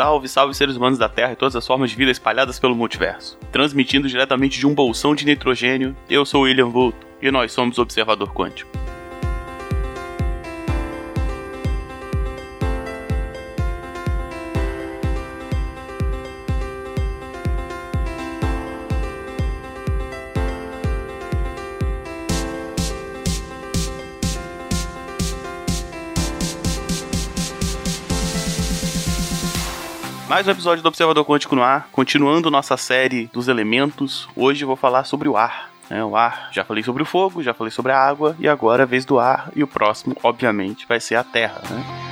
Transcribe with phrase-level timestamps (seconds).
[0.00, 3.38] Salve, salve seres humanos da Terra e todas as formas de vida espalhadas pelo multiverso.
[3.52, 8.32] Transmitindo diretamente de um bolsão de nitrogênio, eu sou William Vulto e nós somos Observador
[8.32, 8.70] Quântico.
[30.30, 34.28] Mais um episódio do Observador Quântico no ar, continuando nossa série dos elementos.
[34.36, 35.72] Hoje vou falar sobre o ar.
[35.90, 38.84] É, o ar, já falei sobre o fogo, já falei sobre a água, e agora
[38.84, 41.60] é a vez do ar, e o próximo, obviamente, vai ser a terra.
[41.68, 42.09] Né?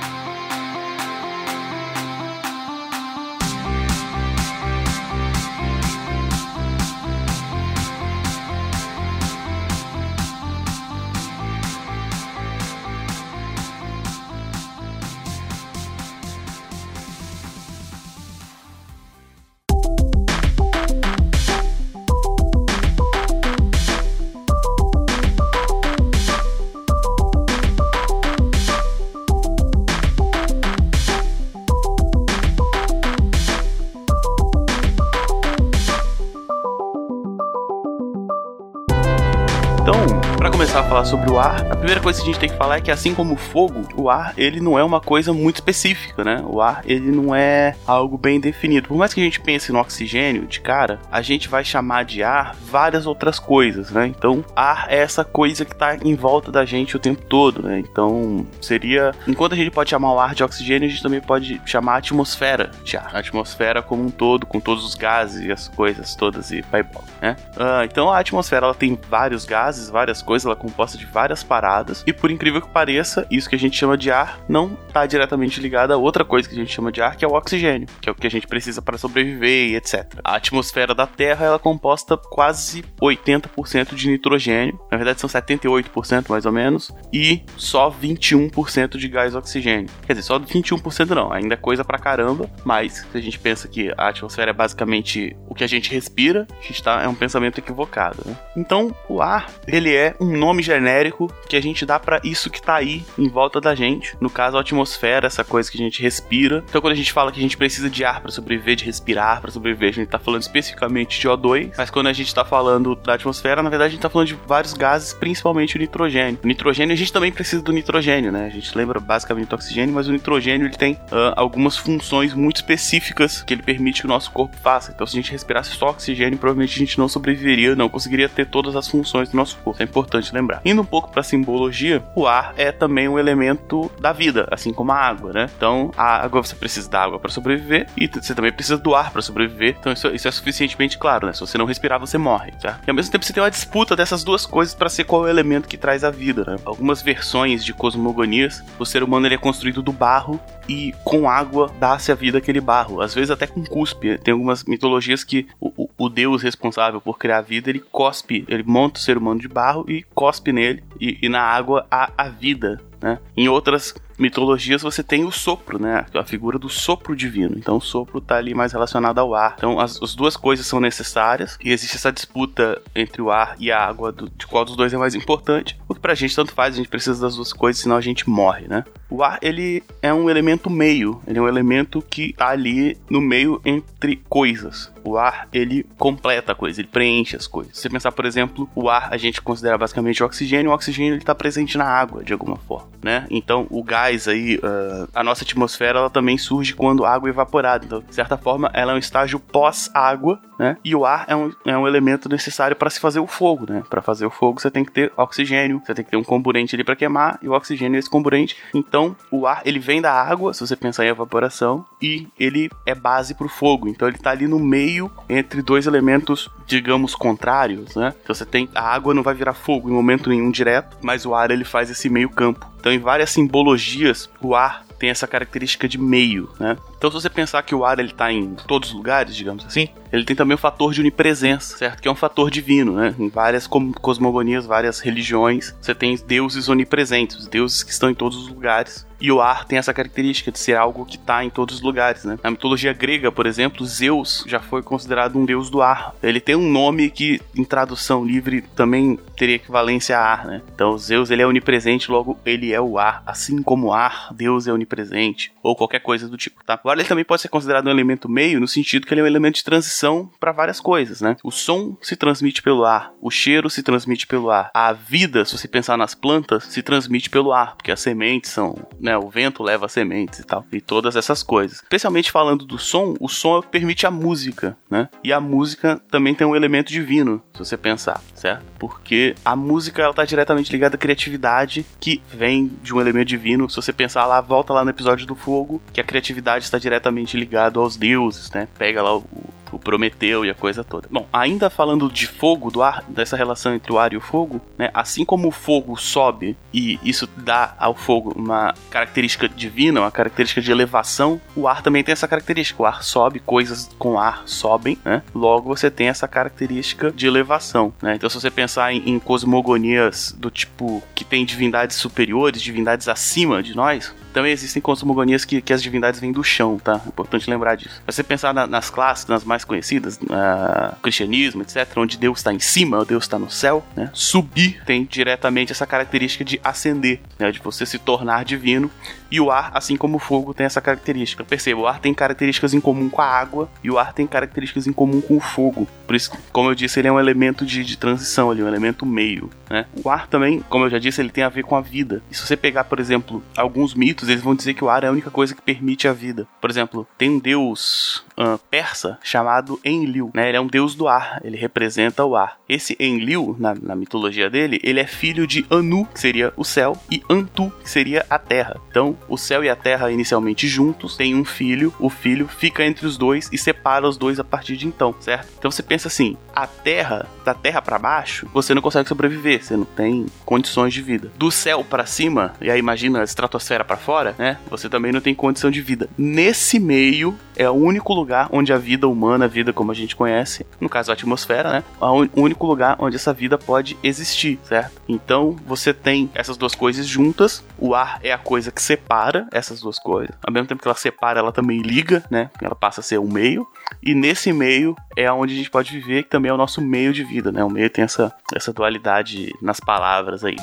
[41.09, 43.15] Sobre o ar, a primeira coisa que a gente tem que falar é que assim
[43.15, 46.43] como o fogo, o ar, ele não é uma coisa muito específica, né?
[46.45, 48.89] O ar, ele não é algo bem definido.
[48.89, 52.21] Por mais que a gente pense no oxigênio de cara, a gente vai chamar de
[52.21, 54.05] ar várias outras coisas, né?
[54.05, 57.79] Então, ar é essa coisa que tá em volta da gente o tempo todo, né?
[57.79, 61.59] Então, seria, enquanto a gente pode chamar o ar de oxigênio, a gente também pode
[61.65, 63.09] chamar a atmosfera de ar.
[63.15, 66.85] A atmosfera como um todo, com todos os gases e as coisas todas e vai
[67.19, 67.35] né?
[67.57, 71.43] Uh, então, a atmosfera ela tem vários gases, várias coisas, ela é composta de várias
[71.43, 75.05] paradas, e por incrível que pareça, isso que a gente chama de ar não está
[75.05, 77.87] diretamente ligado a outra coisa que a gente chama de ar, que é o oxigênio,
[78.01, 80.19] que é o que a gente precisa para sobreviver e etc.
[80.23, 86.29] A atmosfera da Terra ela é composta quase 80% de nitrogênio, na verdade são 78%
[86.29, 89.89] mais ou menos, e só 21% de gás oxigênio.
[90.05, 93.67] Quer dizer, só 21% não, ainda é coisa pra caramba, mas se a gente pensa
[93.67, 97.15] que a atmosfera é basicamente o que a gente respira, a gente tá, é um
[97.15, 98.17] pensamento equivocado.
[98.25, 98.35] Né?
[98.55, 102.49] Então, o ar, ele é um nome genérico genérico que a gente dá para isso
[102.49, 104.15] que tá aí em volta da gente.
[104.19, 106.63] No caso, a atmosfera, essa coisa que a gente respira.
[106.67, 109.41] Então, quando a gente fala que a gente precisa de ar para sobreviver, de respirar
[109.41, 111.73] para sobreviver, a gente tá falando especificamente de O2.
[111.77, 114.37] Mas quando a gente tá falando da atmosfera, na verdade, a gente tá falando de
[114.47, 116.39] vários gases, principalmente o nitrogênio.
[116.43, 118.45] O nitrogênio, a gente também precisa do nitrogênio, né?
[118.45, 122.57] A gente lembra basicamente do oxigênio, mas o nitrogênio ele tem uh, algumas funções muito
[122.57, 124.91] específicas que ele permite que o nosso corpo faça.
[124.91, 128.45] Então, se a gente respirasse só oxigênio, provavelmente a gente não sobreviveria, não conseguiria ter
[128.45, 129.81] todas as funções do nosso corpo.
[129.81, 130.61] É importante lembrar.
[130.69, 134.91] Indo um pouco para simbologia, o ar é também um elemento da vida, assim como
[134.91, 135.49] a água, né?
[135.57, 139.09] Então, a água você precisa da água para sobreviver e você também precisa do ar
[139.09, 139.75] para sobreviver.
[139.79, 141.33] Então, isso, isso, é suficientemente claro, né?
[141.33, 142.79] Se você não respirar, você morre, tá?
[142.85, 145.25] E ao mesmo tempo você tem uma disputa dessas duas coisas para ser qual é
[145.25, 146.57] o elemento que traz a vida, né?
[146.63, 151.71] Algumas versões de cosmogonias, o ser humano ele é construído do barro e com água
[151.79, 154.19] dá-se a vida aquele barro, às vezes até com cuspe.
[154.19, 158.63] Tem algumas mitologias que o, o, deus responsável por criar a vida, ele cospe, ele
[158.63, 162.29] monta o ser humano de barro e cospe nele e, e na água há a
[162.29, 162.81] vida.
[163.01, 163.19] Né?
[163.35, 166.05] Em outras mitologias você tem o sopro, né?
[166.13, 167.55] A figura do sopro divino.
[167.57, 169.55] Então o sopro está ali mais relacionado ao ar.
[169.57, 173.71] Então as, as, duas coisas são necessárias e existe essa disputa entre o ar e
[173.71, 175.79] a água do, de qual dos dois é mais importante.
[175.87, 178.29] O que pra gente tanto faz, a gente precisa das duas coisas, senão a gente
[178.29, 178.83] morre, né?
[179.09, 183.19] O ar, ele é um elemento meio, ele é um elemento que tá ali no
[183.19, 184.91] meio entre coisas.
[185.03, 187.75] O ar, ele completa a coisa, ele preenche as coisas.
[187.75, 191.15] Se você pensar, por exemplo, o ar a gente considera basicamente o oxigênio, o oxigênio
[191.15, 193.25] ele tá presente na água de alguma forma, né?
[193.29, 197.31] Então, o gás aí, uh, a nossa atmosfera, ela também surge quando a água é
[197.31, 197.85] evaporada.
[197.85, 200.77] Então, de certa forma, ela é um estágio pós-água, né?
[200.83, 203.83] E o ar é um, é um elemento necessário para se fazer o fogo, né?
[203.89, 206.75] Para fazer o fogo, você tem que ter oxigênio, você tem que ter um comburente
[206.75, 208.57] ali para queimar, e o oxigênio é esse comburente.
[208.73, 212.93] Então, o ar, ele vem da água, se você pensar em evaporação, e ele é
[212.93, 213.87] base para o fogo.
[213.87, 218.13] Então, ele tá ali no meio entre dois elementos, digamos, contrários, né?
[218.21, 221.33] Então, você tem a água não vai virar fogo em momento nenhum direto, mas o
[221.33, 222.69] ar ele faz esse meio campo.
[222.79, 226.77] Então, em várias simbologias, o ar tem essa característica de meio, né?
[226.99, 229.87] Então, se você pensar que o ar ele tá em todos os lugares, digamos assim,
[230.11, 232.01] ele tem também o fator de onipresença, certo?
[232.01, 233.15] Que é um fator divino, né?
[233.17, 238.49] Em várias cosmogonias, várias religiões, você tem deuses onipresentes, deuses que estão em todos os
[238.49, 239.07] lugares.
[239.21, 242.23] E o ar tem essa característica de ser algo que está em todos os lugares,
[242.23, 242.39] né?
[242.41, 246.15] Na mitologia grega, por exemplo, Zeus já foi considerado um deus do ar.
[246.23, 250.61] Ele tem um nome que, em tradução livre, também teria equivalência a ar, né?
[250.73, 253.21] Então, Zeus ele é onipresente, logo ele é o ar.
[253.25, 255.51] Assim como o ar, Deus é onipresente.
[255.61, 256.77] Ou qualquer coisa do tipo, tá?
[256.89, 259.27] Ar ele também pode ser considerado um elemento meio no sentido que ele é um
[259.27, 261.35] elemento de transição para várias coisas, né?
[261.43, 265.57] O som se transmite pelo ar, o cheiro se transmite pelo ar, a vida, se
[265.57, 269.17] você pensar nas plantas, se transmite pelo ar, porque as sementes são, né?
[269.17, 271.77] O vento leva as sementes e tal, e todas essas coisas.
[271.77, 275.09] Especialmente falando do som, o som permite a música, né?
[275.23, 278.63] E a música também tem um elemento divino, se você pensar, certo?
[278.79, 283.69] Porque a música ela tá diretamente ligada à criatividade que vem de um elemento divino.
[283.69, 287.37] Se você pensar lá, volta lá no episódio do fogo, que a criatividade está diretamente
[287.37, 288.67] ligada aos deuses, né?
[288.77, 289.23] Pega lá o,
[289.71, 291.07] o Prometeu e a coisa toda.
[291.11, 294.61] Bom, ainda falando de fogo, do ar, dessa relação entre o ar e o fogo,
[294.77, 294.89] né?
[294.93, 300.61] Assim como o fogo sobe e isso dá ao fogo uma característica divina, uma característica
[300.61, 302.81] de elevação, o ar também tem essa característica.
[302.81, 305.21] O ar sobe, coisas com ar sobem, né?
[305.33, 308.15] Logo você tem essa característica de elevação, né?
[308.15, 313.61] Então se você pensar em, em cosmogonias do tipo que tem divindades superiores, divindades acima
[313.61, 317.01] de nós, também existem cosmogonias que, que as divindades vêm do chão, tá?
[317.07, 317.95] Importante lembrar disso.
[317.95, 322.53] Se você pensar na, nas classes, nas mais conhecidas, uh, cristianismo, etc., onde Deus está
[322.53, 324.09] em cima, Deus está no céu, né?
[324.13, 327.51] Subir tem diretamente essa característica de ascender, né?
[327.51, 328.89] De você se tornar divino.
[329.31, 331.43] E o ar, assim como o fogo, tem essa característica.
[331.43, 334.87] Perceba, o ar tem características em comum com a água e o ar tem características
[334.87, 335.87] em comum com o fogo.
[336.07, 338.67] Por isso, como eu disse, ele é um elemento de, de transição, ele é um
[338.67, 339.49] elemento meio.
[339.69, 339.85] Né?
[340.03, 342.23] O ar também, como eu já disse, ele tem a ver com a vida.
[342.31, 345.07] E se você pegar, por exemplo, alguns mitos, eles vão dizer que o ar é
[345.07, 346.47] a única coisa que permite a vida.
[346.59, 350.49] Por exemplo, tem um deus uh, persa chamado Enlil, né?
[350.49, 352.59] Ele é um deus do ar, ele representa o ar.
[352.67, 356.97] Esse Enlil, na, na mitologia dele, ele é filho de Anu, que seria o céu,
[357.11, 358.79] e Antu, que seria a terra.
[358.89, 363.05] Então, o céu e a terra inicialmente juntos, tem um filho, o filho fica entre
[363.05, 365.49] os dois e separa os dois a partir de então, certo?
[365.57, 369.75] Então você pensa assim, a terra, da terra para baixo, você não consegue sobreviver, você
[369.75, 371.31] não tem condições de vida.
[371.37, 374.57] Do céu para cima, e aí imagina a estratosfera para fora, né?
[374.69, 376.09] Você também não tem condição de vida.
[376.17, 380.15] Nesse meio é o único lugar onde a vida humana, a vida como a gente
[380.15, 381.83] conhece, no caso a atmosfera, né?
[382.01, 385.01] É o único lugar onde essa vida pode existir, certo?
[385.07, 387.63] Então você tem essas duas coisas juntas.
[387.77, 390.35] O ar é a coisa que separa essas duas coisas.
[390.43, 392.49] Ao mesmo tempo que ela separa, ela também liga, né?
[392.61, 393.67] Ela passa a ser um meio.
[394.01, 397.13] E nesse meio é onde a gente pode viver, que também é o nosso meio
[397.13, 397.63] de vida, né?
[397.63, 400.55] O meio tem essa, essa dualidade nas palavras aí.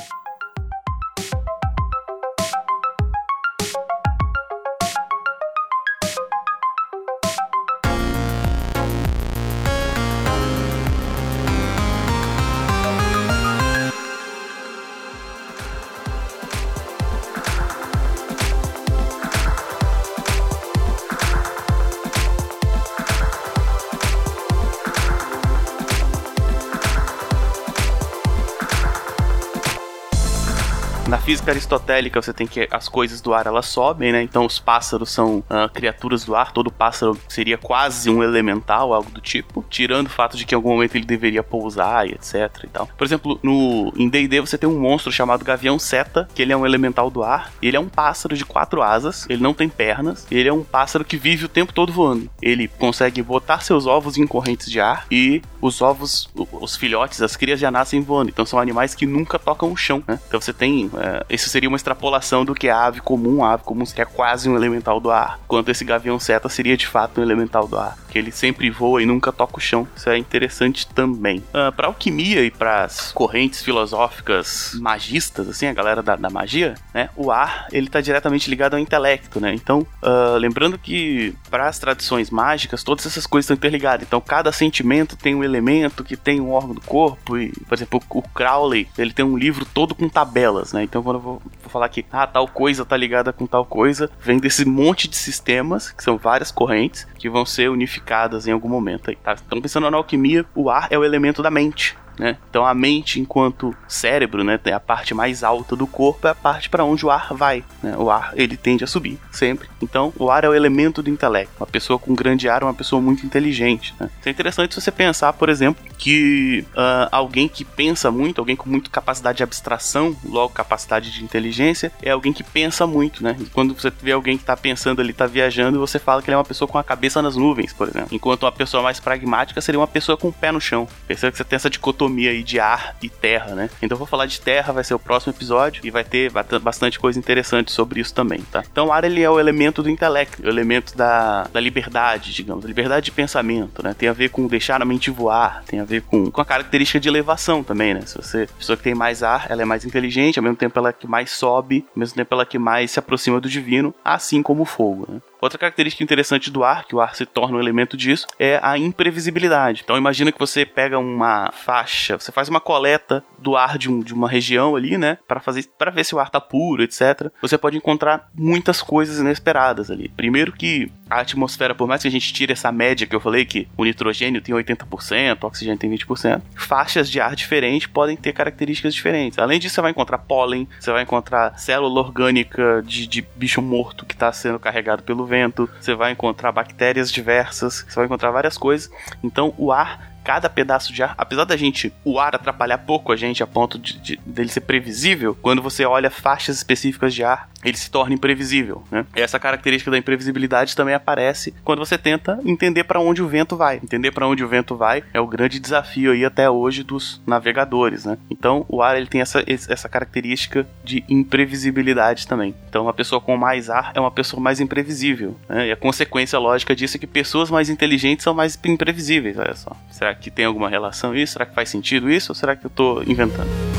[31.27, 34.21] Física aristotélica, você tem que as coisas do ar elas sobem, né?
[34.21, 39.11] Então os pássaros são uh, criaturas do ar, todo pássaro seria quase um elemental, algo
[39.11, 42.49] do tipo, tirando o fato de que em algum momento ele deveria pousar e etc
[42.63, 42.87] e tal.
[42.97, 46.55] Por exemplo, no em D&D você tem um monstro chamado Gavião Seta, que ele é
[46.55, 50.25] um elemental do ar, ele é um pássaro de quatro asas, ele não tem pernas,
[50.31, 52.29] ele é um pássaro que vive o tempo todo voando.
[52.41, 57.35] Ele consegue botar seus ovos em correntes de ar e os ovos, os filhotes, as
[57.35, 58.29] crias já nascem voando.
[58.29, 60.17] Então são animais que nunca tocam o chão, né?
[60.29, 63.43] Então você tem é, isso seria uma extrapolação do que a ave comum.
[63.43, 66.87] A ave comum seria quase um elemental do ar, enquanto esse gavião seta seria de
[66.87, 69.87] fato um elemental do ar, que ele sempre voa e nunca toca o chão.
[69.95, 71.39] Isso é interessante também.
[71.53, 76.75] Uh, para alquimia e para as correntes filosóficas magistas, assim, a galera da, da, magia,
[76.93, 77.09] né?
[77.15, 79.53] O ar ele está diretamente ligado ao intelecto, né?
[79.53, 84.05] Então, uh, lembrando que para as tradições mágicas todas essas coisas estão interligadas.
[84.05, 88.01] Então, cada sentimento tem um elemento que tem um órgão do corpo e, por exemplo,
[88.09, 90.83] o Crowley ele tem um livro todo com tabelas, né?
[90.83, 94.09] Então quando eu vou, vou falar que ah, tal coisa tá ligada com tal coisa,
[94.19, 98.67] vem desse monte de sistemas, que são várias correntes, que vão ser unificadas em algum
[98.67, 99.33] momento aí, tá?
[99.45, 101.97] Então pensando na alquimia, o ar é o elemento da mente.
[102.17, 102.37] Né?
[102.49, 106.35] Então a mente, enquanto cérebro, né, é a parte mais alta do corpo, é a
[106.35, 107.63] parte para onde o ar vai.
[107.81, 107.95] Né?
[107.97, 109.69] O ar ele tende a subir sempre.
[109.81, 111.53] Então o ar é o elemento do intelecto.
[111.59, 113.93] Uma pessoa com grande ar é uma pessoa muito inteligente.
[113.99, 114.09] Né?
[114.19, 118.69] Isso é interessante você pensar, por exemplo, que uh, alguém que pensa muito, alguém com
[118.69, 123.35] muita capacidade de abstração, logo capacidade de inteligência, é alguém que pensa muito, né?
[123.53, 126.37] Quando você vê alguém que está pensando ali, está viajando, você fala que ele é
[126.37, 128.09] uma pessoa com a cabeça nas nuvens, por exemplo.
[128.11, 130.87] Enquanto uma pessoa mais pragmática seria uma pessoa com o pé no chão.
[131.07, 133.69] Perceba que você tem essa dicotomia dicotomia aí de ar e terra, né?
[133.81, 136.99] Então eu vou falar de terra, vai ser o próximo episódio e vai ter bastante
[136.99, 138.63] coisa interessante sobre isso também, tá?
[138.71, 142.65] Então o ar ele é o elemento do intelecto, o elemento da, da liberdade, digamos,
[142.65, 143.93] liberdade de pensamento, né?
[143.93, 146.99] Tem a ver com deixar a mente voar, tem a ver com, com a característica
[146.99, 148.01] de elevação também, né?
[148.05, 150.89] Se você, pessoa que tem mais ar, ela é mais inteligente, ao mesmo tempo ela
[150.89, 153.93] é que mais sobe, ao mesmo tempo ela é que mais se aproxima do divino,
[154.03, 155.21] assim como o fogo, né?
[155.41, 158.77] Outra característica interessante do ar, que o ar se torna um elemento disso, é a
[158.77, 159.81] imprevisibilidade.
[159.83, 163.99] Então imagina que você pega uma faixa, você faz uma coleta do ar de, um,
[163.99, 167.31] de uma região ali, né, para fazer para ver se o ar tá puro, etc.
[167.41, 170.09] Você pode encontrar muitas coisas inesperadas ali.
[170.09, 173.45] Primeiro que a atmosfera, por mais que a gente tire essa média que eu falei
[173.45, 178.33] que o nitrogênio tem 80%, o oxigênio tem 20%, faixas de ar diferentes podem ter
[178.33, 179.39] características diferentes.
[179.39, 184.05] Além disso, você vai encontrar pólen, você vai encontrar célula orgânica de, de bicho morto
[184.05, 188.57] que está sendo carregado pelo vento, você vai encontrar bactérias diversas, você vai encontrar várias
[188.57, 188.89] coisas.
[189.23, 193.15] Então, o ar cada pedaço de ar, apesar da gente, o ar atrapalhar pouco a
[193.15, 197.49] gente a ponto de, de dele ser previsível, quando você olha faixas específicas de ar,
[197.63, 199.05] ele se torna imprevisível, né?
[199.15, 203.77] Essa característica da imprevisibilidade também aparece quando você tenta entender para onde o vento vai.
[203.77, 208.05] Entender para onde o vento vai é o grande desafio aí até hoje dos navegadores,
[208.05, 208.17] né?
[208.29, 212.53] Então, o ar ele tem essa, essa característica de imprevisibilidade também.
[212.69, 215.67] Então, uma pessoa com mais ar é uma pessoa mais imprevisível, né?
[215.67, 219.75] E a consequência lógica disso é que pessoas mais inteligentes são mais imprevisíveis, olha só.
[219.91, 221.33] Será que tem alguma relação isso?
[221.33, 222.31] Será que faz sentido isso?
[222.31, 223.76] Ou será que eu tô inventando?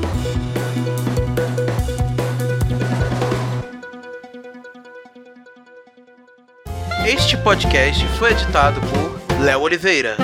[7.06, 10.18] Este podcast foi editado por Léo Oliveira.